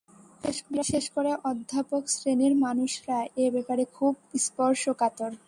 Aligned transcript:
বিশেষ 0.71 1.05
করে 1.09 1.31
অধ্যাপক 1.43 2.03
শ্রেণীর 2.07 2.53
মানুষরা 2.65 3.17
এ 3.37 3.45
ব্যাপারে 3.51 3.83
খুব 3.95 4.13
স্পর্শকাতর। 4.37 5.31